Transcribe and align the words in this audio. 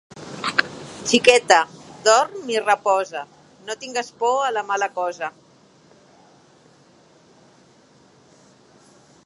Xiqueta! 1.09 1.59
Dorm 2.07 2.49
i 2.53 2.57
reposa, 2.63 3.21
no 3.67 3.77
tingues 3.83 4.09
por 4.21 4.39
a 4.45 4.49
la 4.57 4.65
mala 4.69 4.89
cosa. 4.97 5.29